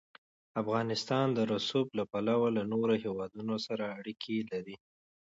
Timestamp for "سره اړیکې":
3.67-4.37